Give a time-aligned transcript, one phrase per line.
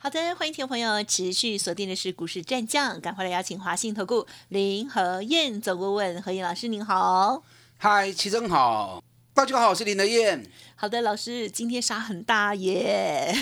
[0.00, 7.42] 好的，欢迎听众朋友持续锁定的是股市战将，赶快来邀请华信投顾林和燕总顾问何燕老师，您好。
[7.78, 9.02] 嗨，齐真好，
[9.34, 10.48] 大家好，我是林和燕。
[10.80, 13.34] 好的，老师，今天杀很大耶。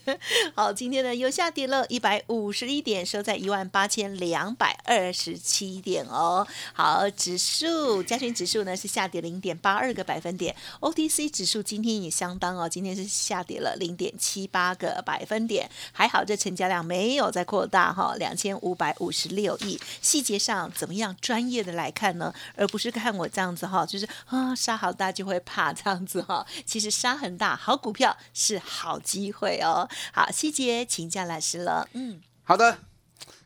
[0.54, 6.46] 好，今天呢又下跌了一百五十一点，收在一万八千两百二十七点哦。
[6.74, 15.70] 好，指数加权指数呢是下跌零点八二个百分点，OTC 指数今天也相当哦，今天是下跌了零点七八个百分点。
[15.92, 19.80] 还好这成交量没有再扩大哈，两千五百五十六亿。
[20.02, 21.16] 细节上怎么样？
[21.22, 26.46] 专业的来看呢，而不是看我这样子哈，就是啊杀好大就会怕这样子哈。
[26.66, 29.88] 其实杀很大，好股票是好机会哦。
[30.12, 31.88] 好，细节请教老师了。
[31.92, 32.78] 嗯，好的，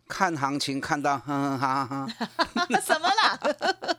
[0.09, 2.07] 看行情看到哼哼哈哈
[2.55, 3.39] 哈， 什么啦？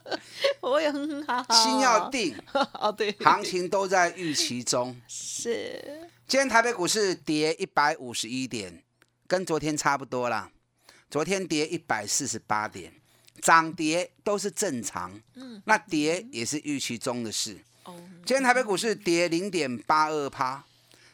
[0.60, 1.54] 我也哼哼哈哈。
[1.54, 2.36] 心要定
[2.80, 4.98] 哦，对，行情都在预期中。
[5.06, 8.82] 是，今天台北股市跌一百五十一点，
[9.26, 10.50] 跟昨天差不多啦。
[11.10, 12.92] 昨天跌一百四十八点，
[13.40, 15.18] 涨跌都是正常。
[15.36, 17.58] 嗯，那跌也是预期中的事。
[18.24, 20.62] 今天台北股市跌零点八二趴，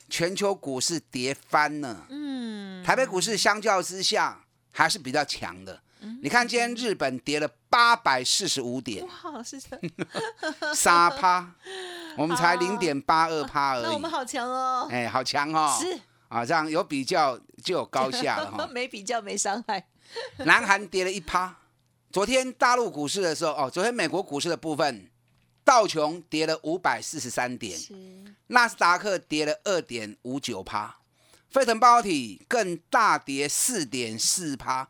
[0.09, 2.07] 全球股市跌翻了。
[2.09, 5.81] 嗯，台北股市相较之下还是比较强的。
[6.21, 9.81] 你看今天日本跌了八百四十五点，哇，是的
[10.77, 11.51] 沙趴，
[12.19, 13.85] 我们才零点八二趴而已。
[13.85, 15.75] 那我们好强哦，哎，好强哦。
[15.81, 18.69] 是啊，这样有比较就有高下了哈。
[18.73, 19.87] 没比较没伤害。
[20.39, 21.57] 南韩跌了一趴。
[22.13, 25.09] 昨天大陆股市的时候，哦，昨天美国股市的部分。
[25.65, 27.79] 道琼跌了五百四十三点，
[28.49, 30.99] 纳斯达克跌了二点五九趴，
[31.49, 34.89] 费城半导体更大跌四点四趴。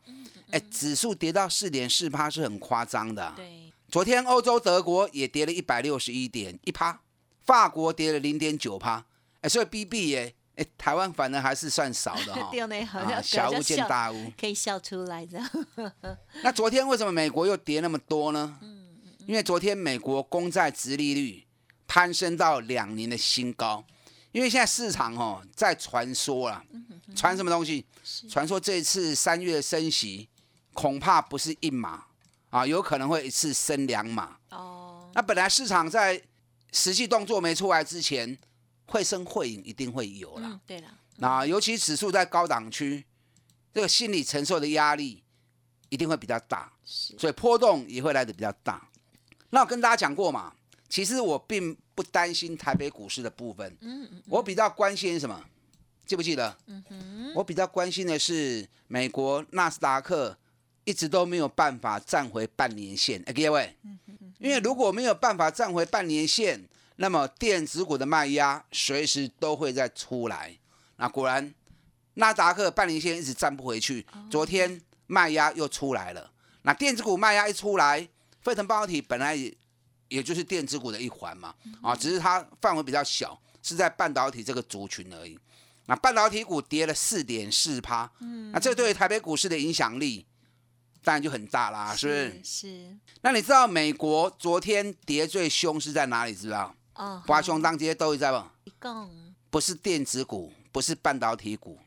[0.50, 3.32] 哎，指数跌到四点四趴是很夸张的。
[3.36, 7.00] 对，昨天欧洲德国也跌了一百六十一点一趴，
[7.44, 9.04] 法国跌了零点九趴。
[9.40, 12.50] 哎，所以 B B 耶，哎，台湾反而还是算少的哈。
[13.22, 15.40] 小巫见大巫，可以笑出来的。
[16.42, 18.58] 那昨天为什么美国又跌那么多呢？
[19.26, 21.44] 因为昨天美国公债殖利率
[21.86, 23.84] 攀升到两年的新高，
[24.32, 26.64] 因为现在市场哦在传说了，
[27.16, 27.84] 传什么东西？
[28.28, 30.28] 传说这次三月升息
[30.72, 32.04] 恐怕不是一码
[32.50, 34.36] 啊，有可能会一次升两码。
[34.50, 36.20] 哦，那本来市场在
[36.72, 38.36] 实际动作没出来之前，
[38.86, 40.60] 会升会影一定会有了。
[40.66, 43.04] 对了，那尤其指数在高档区，
[43.72, 45.22] 这个心理承受的压力
[45.88, 48.86] 一定会比较大，所以波动也会来的比较大。
[49.54, 50.52] 那我跟大家讲过嘛，
[50.88, 55.40] 其实我并不担心台北股市的部分，嗯嗯，我比较关心什么？
[56.04, 56.56] 记不记得？
[56.66, 60.36] 嗯哼，我比较关心的是美国纳斯达克
[60.82, 63.96] 一直都没有办法站回半年线，哎，各位，嗯
[64.40, 70.52] 因为如果没有办法站回半年线，那么电子股的卖压随时都会再出来。
[70.96, 71.54] 那果然
[72.14, 76.32] 纳斯达克半年线一直站不回去，昨天卖压又出来了。
[76.62, 78.08] 那电子股卖压一出来。
[78.44, 79.52] 沸腾半导体本来也
[80.08, 85.36] 也就是电子股的一环嘛，啊，只是它范围比较小，是在半导体这个族群而已。
[85.86, 90.24] 那半导体股跌了四点四趴，嗯，那这对台北股市的影响力
[91.02, 92.40] 当然就很大啦，是不是？
[92.44, 92.96] 是。
[93.22, 96.34] 那你知道美国昨天跌最凶是在哪里？
[96.34, 96.74] 知道？
[96.94, 98.46] 哦，华雄当街都在不？
[98.64, 99.10] 一共
[99.50, 101.78] 不是电子股，不是半导体股，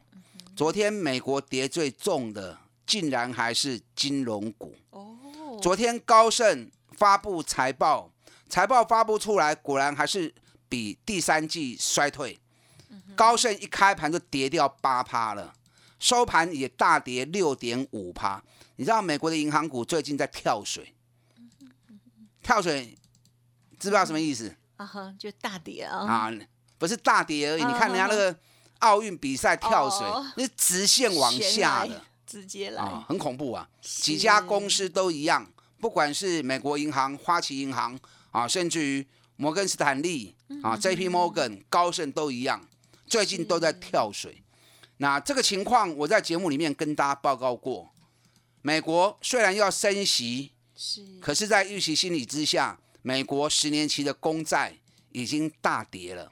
[0.56, 4.76] 昨天美国跌最重的竟然还是金融股。
[4.90, 5.18] 哦。
[5.62, 8.12] 昨天高盛发布财报，
[8.48, 10.34] 财报发布出来，果然还是
[10.70, 12.40] 比第三季衰退。
[13.16, 15.54] 高盛一开盘就跌掉八趴了，
[16.00, 18.44] 收盘也大跌六点五趴。
[18.76, 20.94] 你知道美国的银行股最近在跳水，
[22.44, 22.96] 跳水
[23.80, 24.56] 知不知道什么意思？
[24.76, 26.06] 啊哈，就大跌啊！
[26.06, 26.32] 啊，
[26.78, 27.64] 不是大跌而已。
[27.64, 28.36] 你看人家那个
[28.80, 32.02] 奥运比赛跳水，那直线往下的。
[32.28, 33.68] 直接来啊，很恐怖啊！
[33.82, 37.98] 几家公司都一样，不管是美国银行、花旗银行
[38.32, 39.08] 啊，甚至于
[39.38, 41.08] 摩根斯坦利啊、J.P.
[41.08, 42.68] Morgan、高盛都一样，
[43.08, 44.44] 最近都在跳水。
[44.98, 47.90] 那这个情况，我在节目里面跟大家报告过。
[48.62, 54.78] 美国虽然要升息，是，可是，在预期心理之下，美国十年期的公债
[55.14, 56.32] 已经大跌了，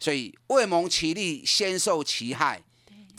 [0.00, 2.64] 所以未蒙其利，先受其害。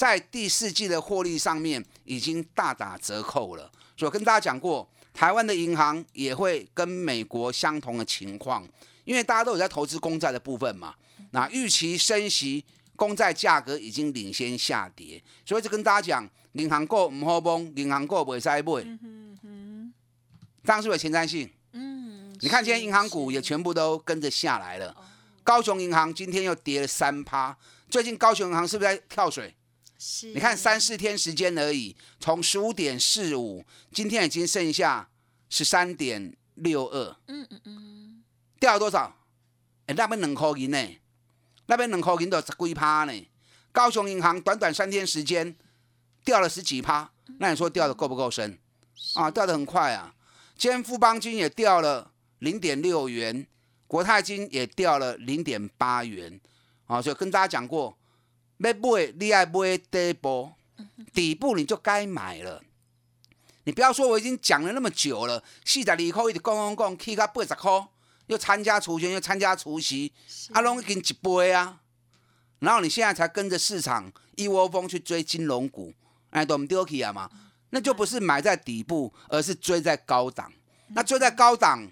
[0.01, 8.67] 在第四季的获利上面已经大打折扣了，所以我跟大家讲过，台湾的银行也会跟美国相同的情况，
[9.03, 10.95] 因为大家都有在投资公债的部分嘛。
[11.29, 12.65] 那预期升息，
[12.95, 18.83] 公债价格已经领先下跌，所以就跟大家讲，银行股唔好崩，银行股不会再买。
[20.65, 21.47] 当然是有前瞻性。
[21.73, 24.95] 嗯，你看，今天银行股也全部都跟着下来了。
[25.43, 27.55] 高雄银行今天又跌了三趴，
[27.87, 29.55] 最近高雄银行是不是在跳水？
[30.03, 33.63] 是，你看三四天时间而已，从十五点四五，
[33.93, 35.07] 今天已经剩下
[35.47, 38.23] 十三点六二，嗯嗯嗯，
[38.59, 39.15] 掉了多少？
[39.85, 40.99] 哎，那边两块银呢？
[41.67, 43.13] 那边两块银都十几趴呢。
[43.71, 45.55] 高雄银行短短三天时间
[46.25, 48.57] 掉了十几趴，那你说掉的够不够深？
[49.13, 50.15] 啊，掉的很快啊。
[50.57, 53.45] 今天富邦金也掉了零点六元，
[53.85, 56.41] 国泰金也掉了零点八元。
[56.87, 57.95] 啊，所以跟大家讲过，
[58.67, 60.51] 要买你爱买底部，
[61.13, 62.61] 底部你就该买了。
[63.63, 67.87] 你不要说我已经讲了那么久了，四十二块一直讲讲讲，去到八十块，
[68.27, 70.11] 又参加除权，又参加除息，
[70.51, 71.81] 啊，拢已经一倍啊。
[72.59, 75.93] 然后你现在才跟着市场一窝蜂去追金融股，
[76.31, 77.29] 哎，都唔丢去啊嘛？
[77.71, 80.51] 那就不是买在底部，而是追在高档。
[80.89, 81.89] 那追在高档，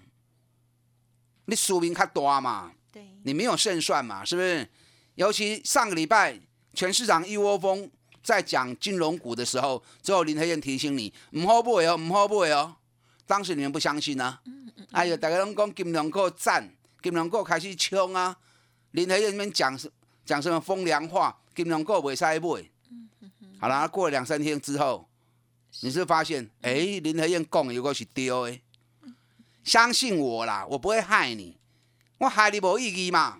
[1.46, 2.72] 你输赢较大嘛？
[2.92, 4.24] 对，你没有胜算嘛？
[4.24, 4.68] 是不是？
[5.14, 6.38] 尤其上个礼拜
[6.80, 7.90] 全市场一窝蜂
[8.22, 12.74] 在讲金融股的时候，最后林黑燕提醒你唔好买哦，唔好买哦。
[13.26, 14.40] 当时你们不相信啊？
[14.92, 16.66] 哎呦，大家拢讲金融股赞，
[17.02, 18.34] 金融股开始冲啊！
[18.92, 19.92] 林黑燕那边讲什
[20.24, 22.70] 讲什么风凉话，金融股袂使买。
[23.60, 25.06] 好啦，过了两三天之后，
[25.82, 26.72] 你是是发现，哎、
[27.02, 28.58] 林和燕讲的有个是对的，
[29.64, 31.58] 相信我啦，我不会害你，
[32.16, 33.38] 我害你无意义嘛。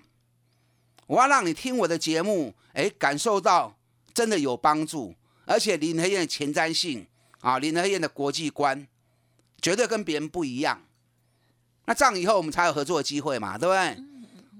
[1.10, 3.76] 我要让你听我的节目，哎、感受到
[4.14, 5.12] 真的有帮助，
[5.44, 7.04] 而且林和燕的前瞻性
[7.40, 8.86] 啊，林和燕的国际观
[9.60, 10.80] 绝对跟别人不一样。
[11.86, 14.04] 那这样以后我们才有合作的机会嘛，对不对？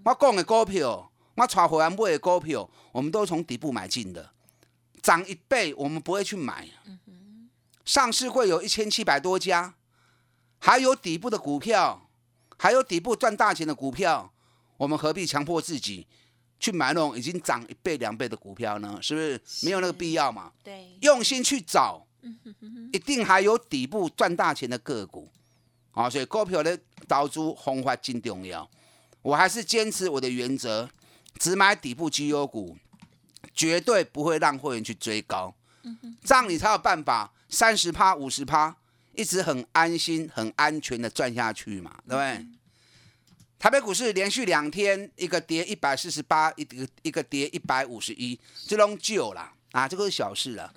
[0.03, 4.33] 我讲的股票，我炒回来买的股票，我们都从底部买进的，
[5.01, 6.69] 涨一倍我们不会去买。
[7.85, 9.75] 上市会有一千七百多家，
[10.59, 12.09] 还有底部的股票，
[12.59, 14.33] 还有底部赚大钱的股票，
[14.79, 16.09] 我们何必强迫自己
[16.61, 18.99] 去买那种已经涨一倍两倍的股票呢？
[19.01, 20.53] 是不是没有那个必要嘛？
[20.63, 22.07] 对，用心去找，
[22.93, 25.33] 一定还有底部赚大钱的个股
[25.93, 26.09] 啊！
[26.09, 26.79] 所以股票的
[27.09, 28.69] 投资方法真重要。
[29.23, 30.89] 我还是坚持我的原则，
[31.39, 32.77] 只买底部绩优股，
[33.55, 35.55] 绝对不会让会员去追高。
[36.23, 38.77] 这样你才有办法三十趴、五十趴，
[39.15, 42.47] 一直很安心、很安全的赚下去嘛，对不对？
[43.61, 50.73] 台北股市连续两天，一个跌一百四十八，一个一个跌一百五十一，这种旧啦啊，这个是小事了。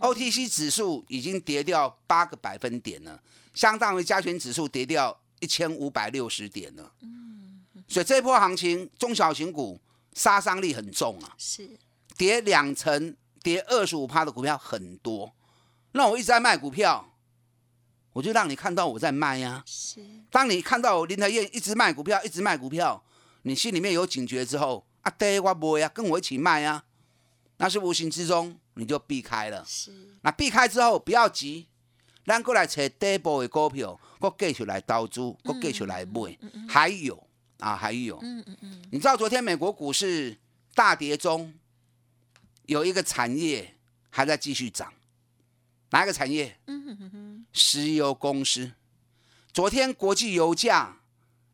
[0.00, 3.22] OTC 指数已经跌掉八个百分点了，
[3.54, 6.90] 相当于加权指数跌掉一千五百六十点了。
[7.86, 9.80] 所以这波行情，中小型股
[10.14, 11.78] 杀伤力很重啊，是，
[12.16, 15.32] 跌两成、跌二十五趴的股票很多。
[15.92, 17.08] 那我一直在卖股票，
[18.16, 23.04] 我就让你看到我在卖呀、是，当你看到林德燕一直卖股票，一直卖股票，
[23.42, 26.82] 你心里面有警觉之后，啊，对，我不呀，跟我一起卖呀，
[27.58, 29.62] 那是无形之中你就避开了。
[29.66, 29.92] 是，
[30.22, 31.66] 那避开之后不要急，
[32.24, 36.38] 咱过来找底部的股票，我继续来投资，我继续来买。
[36.66, 37.22] 还有
[37.58, 40.38] 啊，还有，嗯嗯嗯，你知道昨天美国股市
[40.74, 41.52] 大跌中，
[42.64, 43.76] 有一个产业
[44.08, 44.90] 还在继续涨，
[45.90, 46.58] 哪一个产业？
[47.56, 48.72] 石油公司。
[49.52, 50.98] 昨天国际油价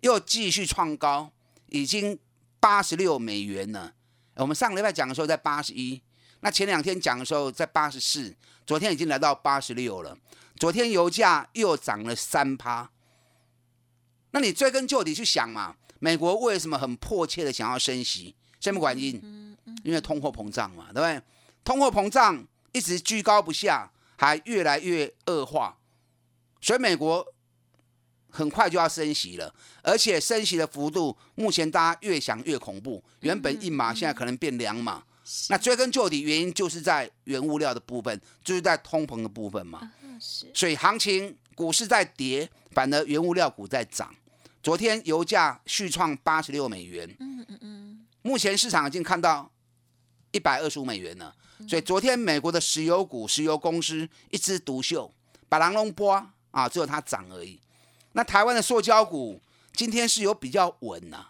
[0.00, 1.30] 又继续创高，
[1.68, 2.18] 已经
[2.59, 3.94] 八十六美元了。
[4.35, 6.02] 我们上个礼拜讲的时候在八十一，
[6.40, 8.35] 那前两天讲的时候在八十四，
[8.66, 10.18] 昨天已经来到八十六了。
[10.56, 12.90] 昨天油价又涨了三趴。
[14.32, 18.35] 那你追根究底去想嘛，美国为什么很迫切的想要升息？
[18.59, 19.56] 什么原因？
[19.85, 21.23] 因为通货膨胀嘛，对不对？
[21.62, 25.78] 通货膨胀一直居高不下，还越来越恶化，
[26.62, 27.26] 所以美国
[28.31, 35.02] 很快就要升息了，而且升息的幅度目前大家越想越恐怖，原本一码现在可能变两码。
[35.49, 39.92] 那追根究底，原因就是在原物料的部分，就是在通膨的部分嘛。
[40.54, 44.14] 所以行情股市在跌，反而原物料股在涨。
[44.62, 49.50] 昨天油价续创八十六美元，嗯嗯嗯，目前市场已经看到
[50.31, 51.35] 一百二十五美元了。
[51.69, 55.12] 所以昨天美国的石油股、石油公司一枝独秀，
[55.49, 57.61] 把狼龙波啊，只有它涨而已。
[58.12, 59.40] 那台湾的塑胶股
[59.75, 61.26] 今天是有比较稳呐、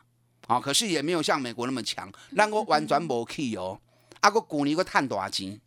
[0.46, 3.80] 啊，可是也没有像美国那么强，让我完全无去哦。
[4.20, 5.58] 啊，个股你个探大钱，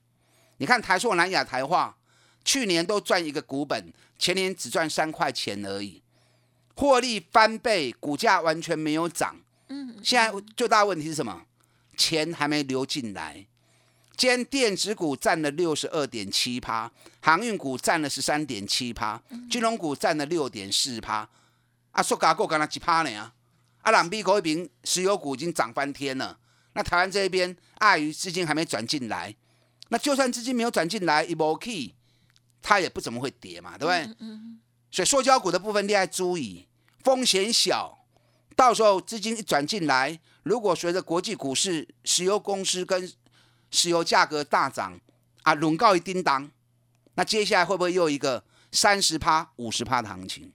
[0.57, 1.97] 你看台塑、南亚、台化
[2.43, 6.03] 去年都赚一个股本，前年只赚三块钱而已，
[6.75, 9.35] 获利翻倍，股价完全没有涨。
[9.69, 11.41] 嗯，现在最大问题是什么？
[11.97, 13.45] 钱还没流进来。
[14.17, 16.89] 今天电子股占了六十二点七趴，
[17.21, 21.27] 航运股占了十三点七趴，金融股占了六点四趴。
[21.91, 23.09] 啊，塑胶股干那几趴呢？
[23.17, 23.33] 啊，
[23.81, 26.37] 啊，两币口一瓶石油股已经涨翻天了。
[26.73, 29.33] 那台湾这一边碍于资金还没转进来，
[29.89, 31.93] 那就算资金没有转进来，一波 key，
[32.61, 34.15] 它也不怎么会跌嘛，对不对？
[34.91, 36.67] 所以塑胶股的部分你要注意，
[37.03, 37.97] 风险小。
[38.55, 43.11] 到时候资金一转进来，如果随着国际股市、石油公司跟
[43.75, 44.97] 石油价格大涨，
[45.43, 46.49] 啊，轮告一叮当，
[47.15, 50.51] 那接下来会不会又一个三十趴、五十趴的行情？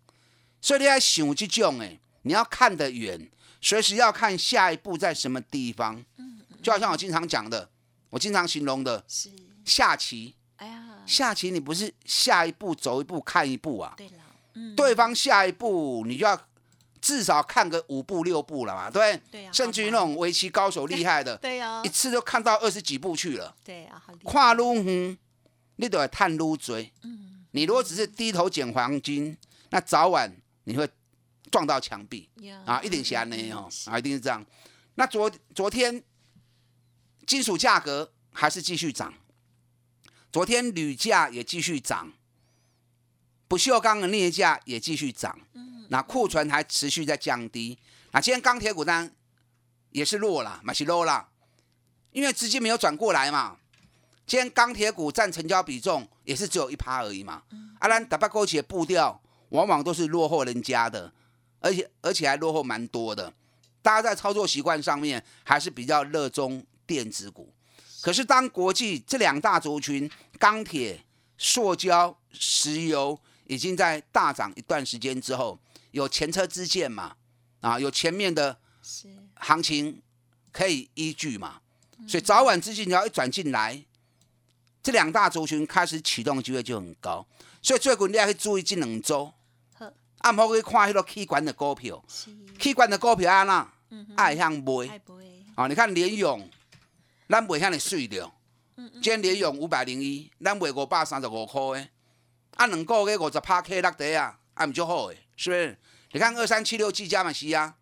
[0.62, 6.03] 所以你要想这种，哎，你要看得远，随时要看下一步在什么地方。
[6.62, 7.71] 就好像我经常讲的，
[8.09, 9.31] 我经常形容的是
[9.65, 10.35] 下棋。
[10.57, 13.95] 哎呀，下棋你不是下一步走一步看一步啊？
[13.97, 14.25] 对了，
[14.55, 16.41] 嗯，对方下一步你就要。
[17.00, 19.45] 至少看个五步六步了嘛，对对？
[19.47, 23.54] 对甚至于那种围棋高手厉害的， 对呀，一次就看到二十几步去了。
[23.64, 25.16] 对呀，好跨路哼，
[25.76, 26.92] 你都要探路追。
[27.02, 29.37] 嗯，你如果只是低头捡黄金，
[29.71, 30.30] 那早晚
[30.64, 30.88] 你会
[31.50, 32.28] 撞到墙壁
[32.64, 32.80] 啊！
[32.83, 34.45] 一定是安内哦， 啊，一定是这样。
[34.97, 36.02] 那昨昨天
[37.26, 39.14] 金属价格还是继续涨，
[40.30, 42.12] 昨天铝价也继续涨，
[43.49, 45.40] 不锈钢的镍价也继续涨。
[45.92, 47.76] 那库存还持续在降低，
[48.12, 49.12] 那今天钢铁股单
[49.90, 51.28] 也是弱了，买是 low 了，
[52.12, 53.56] 因为资金没有转过来嘛。
[54.25, 57.42] 今天钢铁股占成交比重也是只有一趴而已嘛。
[57.80, 61.12] 阿兰打巴勾起的步调往往都是落后人家的，
[61.59, 63.32] 而且而且还落后蛮多的。
[63.82, 67.52] 大家在操作习惯上面还是比较热衷电子股，
[68.00, 71.04] 可是当国际这两大族群钢铁、
[71.37, 73.18] 塑胶、石油
[73.50, 75.59] 已经在大涨一段时间之后，
[75.90, 77.16] 有前车之鉴嘛？
[77.61, 78.57] 啊，有前面的
[79.35, 80.00] 行情
[80.52, 81.61] 可以依据嘛？
[82.07, 83.85] 所以早晚资金你要一转进来，
[84.80, 87.26] 这两大族群开始启动机会就很高。
[87.61, 89.33] 所以最近你要去注意这两周，
[90.19, 92.00] 按摩去看迄个气管的股票，
[92.61, 93.73] 气管的股票安那
[94.14, 95.02] 爱向买。
[95.57, 96.49] 啊，你看联勇，
[97.28, 98.33] 咱袂向你水了。
[98.76, 101.90] 今天联勇五百零一，咱卖五百三十五块诶。
[102.57, 105.19] 按两个月五十趴 K 落地啊，还唔足好诶。
[105.37, 105.78] 是不是？
[106.12, 107.75] 你看二三七六 G 加嘛是啊，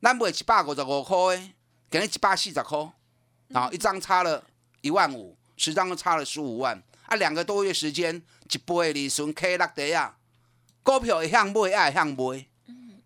[0.00, 1.52] 咱买一百五十五块诶，
[1.90, 2.90] 给你一百四十块，
[3.52, 4.42] 啊，一张差了
[4.80, 10.16] 一万五，十张都差了十五万，啊，两个多月时间，一倍利润 K 落地啊，
[10.82, 12.46] 股票一向买爱向买，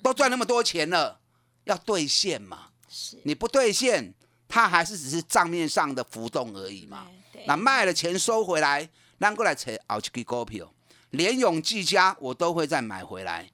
[0.03, 1.21] 都赚那么多钱了，
[1.65, 2.69] 要兑现嘛？
[2.89, 4.15] 是，你不兑现，
[4.47, 7.09] 它还是只是账面上的浮动而已嘛？
[7.47, 8.89] 那卖了钱收回来，
[9.19, 10.73] 咱过来找后一支股票，
[11.11, 13.51] 联永、技嘉，我都会再买回来。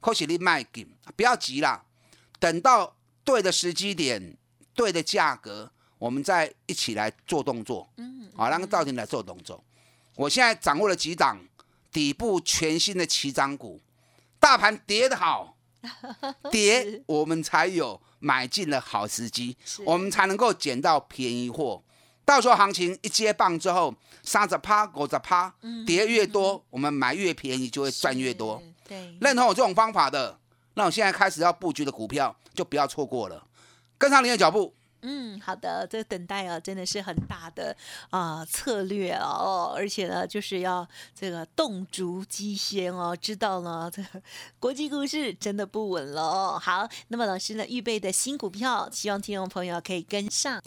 [0.00, 1.84] 可是你卖紧，不要急啦，
[2.38, 4.36] 等到对的时机点、
[4.74, 7.88] 对的价格，我们再一起来做动作。
[7.96, 9.62] 嗯，好，让赵婷来做动作。
[10.14, 11.38] 我现在掌握了几档
[11.90, 13.80] 底部全新的起涨股，
[14.38, 15.56] 大盘跌得好，
[16.50, 21.82] 跌我们才有买进的好时机，我们才能够捡到便宜货。
[22.26, 25.54] 到时候行情一接棒之后，三十趴、五十趴，
[25.86, 28.60] 跌越多，我们买越便宜，就会赚越多。
[28.86, 30.36] 对，认同我这种方法的，
[30.74, 33.46] 那我现在开始要布局的股票就不要错过了，
[33.96, 34.74] 跟上您的脚步。
[35.02, 37.76] 嗯，好的，这个等待啊，真的是很大的
[38.10, 44.02] 啊策略哦，而且呢，就是要这个动足机先哦，知道呢，这
[44.58, 46.58] 国际股市真的不稳了哦。
[46.60, 50.60] 好，那么老师呢预备的新股票，希望听众朋友可以跟上。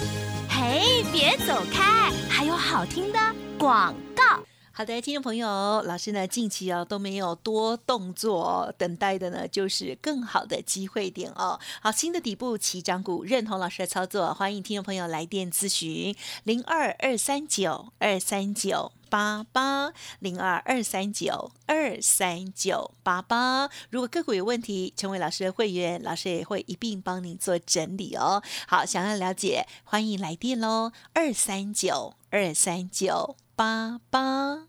[0.50, 3.20] 嘿，别走开，还有好听的
[3.58, 4.44] 广告。
[4.80, 11.60] 好的，听众朋友，老师呢近期啊都没有多动作，等待的呢就是更好的机会点哦。
[11.82, 23.70] 好，新的底部起涨股，认同老师的操作，欢迎听众朋友来电咨询零二二三九二三九八八零二二三九二三九八八。
[23.90, 28.42] 如果个股有问题，成为老师的会员，老师也会一并帮您做整理哦。
[28.66, 34.69] 好，想要了解，欢迎来电喽，二三九二三九八八。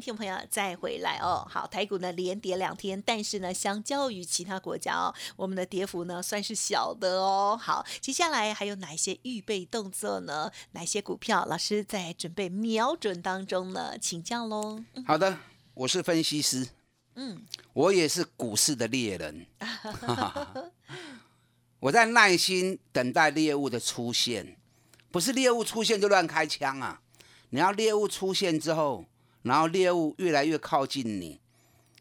[0.00, 1.46] 听众朋友再回来哦。
[1.48, 7.56] 好，台股呢连跌两天，但是呢，相较于其他国家哦，我们的跌幅呢算是小的哦。
[7.60, 10.50] 好，接下来还有哪一些预备动作呢？
[10.72, 13.96] 哪些股票老师在准备瞄准当中呢？
[13.98, 14.82] 请教喽。
[15.06, 15.38] 好的，
[15.74, 16.68] 我是分析师，
[17.14, 19.46] 嗯，我也是股市的猎人，
[21.78, 24.56] 我在耐心等待猎物的出现，
[25.12, 27.00] 不是猎物出现就乱开枪啊！
[27.50, 29.04] 你要猎物出现之后。
[29.44, 31.38] 然后猎物越来越靠近你，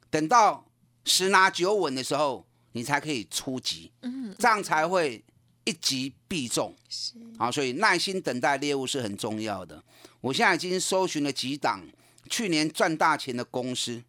[0.10, 0.66] 等到
[1.06, 5.22] 十拿九稳的时候，你才可以出击，嗯，这样才会
[5.66, 6.74] 一击必中。
[6.88, 9.84] 是啊，所以耐心等待猎物是很重要的。
[10.22, 11.86] 我现在已经搜寻了几档
[12.30, 14.02] 去年赚大钱的公司，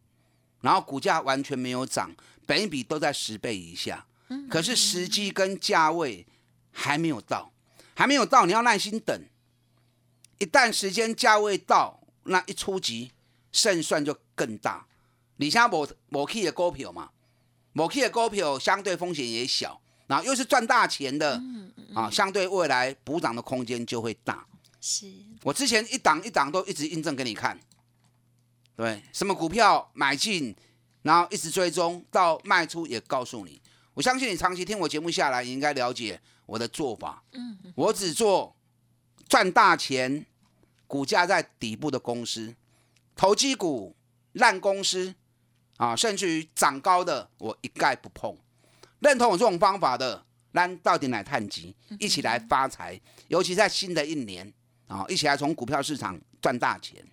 [0.61, 2.15] 然后股价完全没有涨，
[2.47, 6.25] 本一比都在十倍以下，嗯，可是时机跟价位
[6.71, 7.53] 还没有到，
[7.97, 9.21] 还没有到，你要耐心等。
[10.39, 13.11] 一旦时间价位到，那一出击。
[13.55, 14.85] 胜算就更大。
[15.37, 17.11] 你像某某 K 的股票嘛，
[17.73, 21.41] 某 K 的股票相对风险也小，然后又是赚大钱的，
[21.95, 24.47] 啊，相对未来补涨的空间就会大。
[24.81, 25.11] 是
[25.43, 27.59] 我之前一档一档都一直印证给你看，
[28.77, 30.55] 对，什么股票买进，
[31.03, 33.61] 然后一直追踪到卖出也告诉你。
[33.95, 37.23] 我相信你长期听我节目下来，你应该了解我的做法。
[37.33, 38.55] 嗯，我只做
[39.29, 40.27] 赚大钱，
[40.87, 42.55] 股价在底部的公司。
[43.17, 43.95] 投机股、
[44.33, 45.15] 烂公司
[45.77, 48.37] 啊，甚至于涨高的，我一概不碰。
[49.01, 53.01] 认同我这种方法的，咱到底来探级，一起来发财。
[53.29, 54.53] 尤其在新的一年
[54.87, 57.05] 啊，一起来从股票市场赚大钱。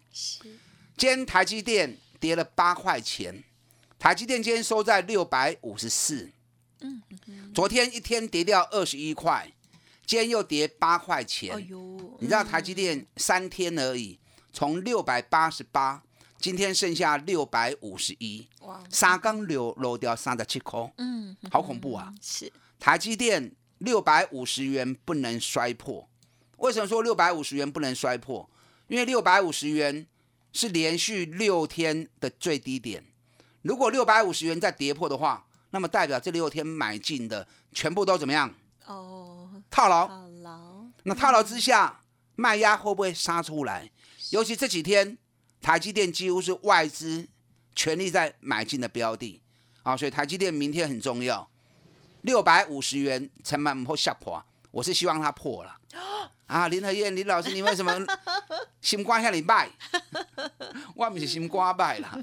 [0.97, 3.43] 今天台积电跌了八块钱，
[3.99, 6.29] 台积电今天收在六百五十四。
[6.79, 7.01] 嗯
[7.53, 9.51] 昨天一天跌掉二十一块，
[10.05, 11.57] 今天又跌八块钱。
[12.19, 14.17] 你知道台积电三天而已。
[14.53, 16.03] 从六百八十八，
[16.37, 18.47] 今天剩下六百五十一，
[18.89, 22.13] 三刚流漏掉三十七块，嗯，好恐怖啊！
[22.21, 26.07] 是台积电六百五十元不能摔破，
[26.57, 28.49] 为什么说六百五十元不能摔破？
[28.87, 30.05] 因为六百五十元
[30.51, 33.05] 是连续六天的最低点，
[33.61, 38.53] 如果六百五十元再跌破的话，那么代表这六天买进的全部都怎么样？
[38.85, 40.85] 哦，套牢，套牢。
[41.03, 42.01] 那套牢之下，
[42.35, 43.89] 卖压会不会杀出来？
[44.31, 45.17] 尤其这几天，
[45.61, 47.27] 台积电几乎是外资
[47.75, 49.41] 全力在买进的标的
[49.83, 51.49] 啊，所以台积电明天很重要。
[52.21, 54.41] 六百五十元成本破下破，
[54.71, 55.77] 我是希望它破了
[56.47, 56.69] 啊。
[56.69, 57.93] 林和燕林老师，你为什么
[58.79, 59.69] 心肝向你卖？
[60.95, 62.17] 我不是心肝卖啦，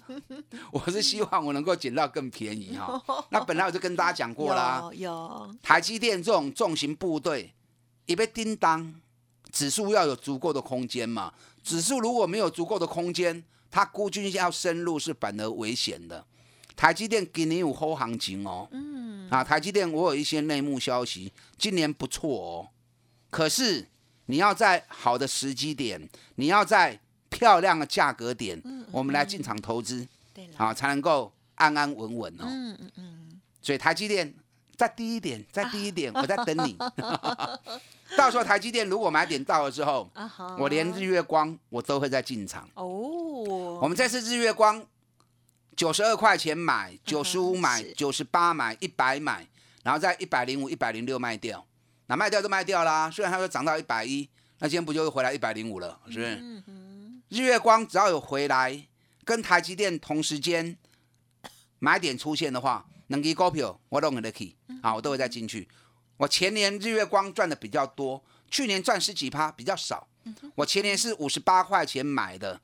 [0.73, 3.03] 我是希望我能够捡到更便宜哈。
[3.29, 7.53] 那本来我就跟大家讲过啦，有台积电这种重型部队，
[8.07, 8.95] 一被叮当，
[9.53, 11.35] 指数要有足够的空间嘛。
[11.69, 16.25] 指数如果没有足够的空间，它孤军要深入是反而危险的。
[16.75, 22.69] 台积电给你有好行情哦，嗯，啊，台积电我有一些内幕消息，今年不错哦。
[23.29, 23.87] 可是
[24.27, 32.45] 你要在好的时机点，你要在漂亮的价格点，我们来进场投资，对啊，才能够安安稳稳哦。
[32.47, 33.41] 嗯嗯嗯。
[33.61, 34.33] 所以台积电
[34.79, 36.79] 再低一点， 再低一点，我在等你。
[38.17, 40.09] 到时候台积电如果买点到了之后，
[40.57, 42.67] 我连日月光我都会再进场。
[42.75, 42.87] 哦，
[43.83, 44.83] 我们这次日月光
[45.77, 49.47] 九十二块钱买，九十五买，九十八买，一百买，
[49.83, 51.67] 然后在一百零五、一百零六卖掉。
[52.07, 54.27] 那卖掉就卖掉啦，虽然它说涨到一百一，
[54.61, 55.99] 那今天不就回来一百零五了？
[56.09, 56.63] 是不是？
[57.29, 58.87] 日月光只要有回来，
[59.25, 60.79] 跟台积电同时间
[61.79, 65.69] 买点出现的话，能给股票我都给得起啊，我都会再进去。
[66.17, 70.09] 我前年日月光赚的比较多，去年赚十几趴比较少。
[70.55, 72.61] 我前年是五十八块钱买的，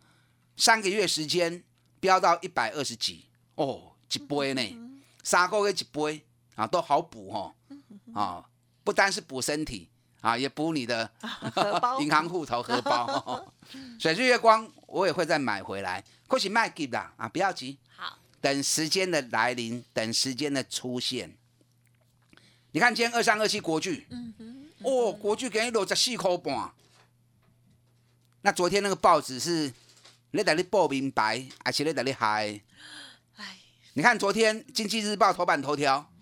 [0.57, 1.63] 三个月时间
[2.01, 4.79] 飙到一百二十几哦，一杯呢，
[5.23, 6.25] 三个月一杯
[6.57, 7.55] 啊，都好补哦，
[8.13, 8.45] 啊，
[8.83, 9.89] 不单是补身体
[10.21, 11.11] 啊，也补你的
[12.01, 13.55] 银行户头荷包。
[13.99, 21.35] 所以日月光我也会再买回来，或许卖给啦啊，不要急，好，等时间的来临，等时间的出现。
[22.73, 24.07] 你看今天二三二七国巨，
[24.83, 26.71] 哦，国巨给你落十四块半。
[28.43, 29.73] 那昨天那个报纸是
[30.33, 32.61] 你在你报明白，还是你在你嗨？
[33.37, 33.57] 哎，
[33.95, 36.13] 你看昨天《经济日报》头版头条，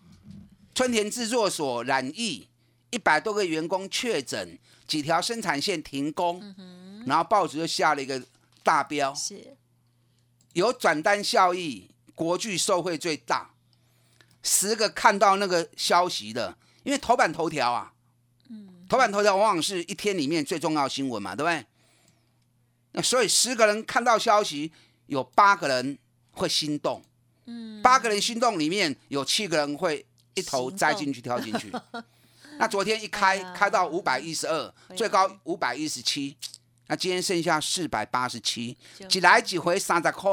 [0.76, 2.46] 春田制作所染疫，
[2.90, 4.56] 一百多个员工确诊，
[4.86, 6.54] 几条生产线停工，
[7.04, 8.22] 然后报纸就下了一个
[8.62, 9.56] 大标，是
[10.52, 13.50] 有转单效益，国巨受惠最大。
[14.42, 17.92] 十个看到那个消息的，因为头版头条啊，
[18.88, 21.64] 头版头条往往是一天里面最重要新闻嘛，对不对？
[22.90, 24.72] 那所以十个人看到消息，
[25.06, 25.96] 有八个人
[26.32, 27.02] 会心动，
[27.46, 31.72] 嗯，八个人心动里面有七个人会一头栽进去跳进去。
[32.58, 36.36] 那昨天一开、哎开到五百一十二，最高五百一十七，
[36.88, 39.08] 那今天剩下四百八十七，就。
[39.08, 40.30] 一来几回三十块，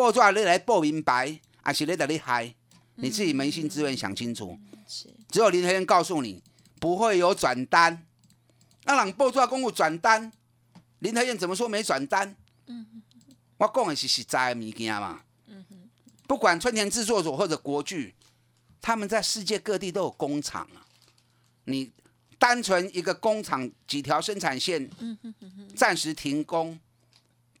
[0.00, 2.54] 报纸你来报明白，还是你在你嗨？
[2.94, 4.58] 你自己扪心自问想清楚。
[4.88, 6.42] 是只有林和燕告诉你
[6.78, 8.06] 不会有转单，
[8.84, 10.32] 那人报纸公有转单，
[11.00, 12.34] 林和燕怎么说没转单？
[13.58, 15.20] 我讲的是实在的物件嘛。
[16.26, 18.14] 不管春田制作所或者国巨，
[18.80, 20.80] 他们在世界各地都有工厂啊。
[21.64, 21.92] 你
[22.38, 24.88] 单纯一个工厂几条生产线
[25.76, 26.80] 暂时停工，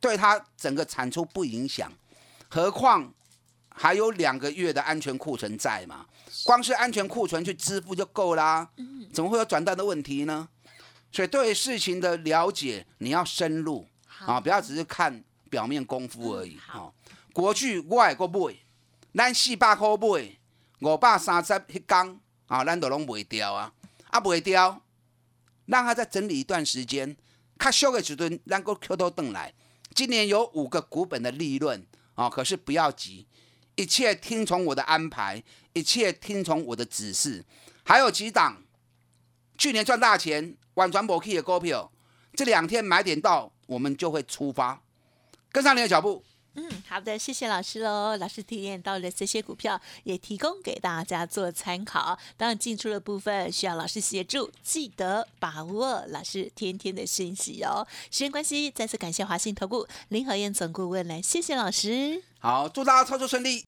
[0.00, 1.92] 对它整个产出不影响，
[2.50, 3.14] 何况
[3.70, 6.04] 还有两个月的安全库存在嘛？
[6.44, 8.68] 光是安全库存去支付就够啦，
[9.12, 10.48] 怎么会有转单的问题呢？
[11.12, 13.86] 所以对事情的了解你要深入
[14.26, 16.56] 啊，不要只是看表面功夫而已。
[16.66, 16.94] 好哦，
[17.32, 18.56] 国巨我会个买，
[19.14, 20.38] 咱四百块买，
[20.80, 23.72] 五百三十迄天啊，咱都拢卖掉啊，
[24.10, 24.82] 啊卖掉，
[25.66, 27.16] 让它再整理一段时间，
[27.58, 29.54] 较俗的时阵，咱个 Q 都转来。
[29.94, 31.84] 今年有五个股本的利润
[32.20, 33.26] 啊、可是不要急，
[33.76, 37.42] 一切听从我的安排，一切听从我的指示。
[37.82, 38.62] 还有几档
[39.56, 41.90] 去年赚大钱、晚转博 K 的股票，
[42.34, 44.82] 这两天买点到，我们就会出发，
[45.50, 46.22] 跟上你的脚步。
[46.54, 48.16] 嗯，好的，谢谢老师喽。
[48.16, 52.18] 老师体验到了这些股票也提供给大家做参考。
[52.36, 57.86] 当然，进出的部分需要老师协助，记得把握老师天天的讯息哦。
[58.10, 62.22] 时间关系，再次感谢华信投顾林和燕总顾问来，谢谢老师。
[62.40, 63.64] 好，祝大家操作顺利。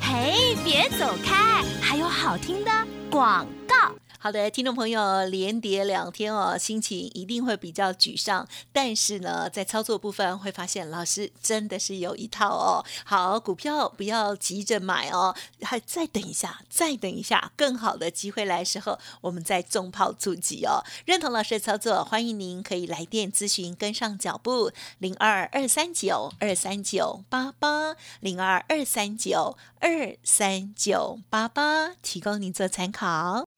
[0.00, 2.70] 嘿，别走开，还有好听的
[3.10, 3.92] 广告。
[4.22, 8.46] 好的，听众朋友，连跌两天哦，心情一定会比较沮丧。
[8.70, 12.84] 但是呢，在操作部分会发现，老师真的是有一套哦。
[13.02, 20.84] 好，股票不要急着买哦，还再等一下，再等一下，更好的机会来时候，我们再重炮出击哦。
[21.06, 33.49] 认同老师的操作，欢迎您可以来电咨询，跟上脚步，零二二三九二三九八八，零二二三九二三九八八，提供您做参考。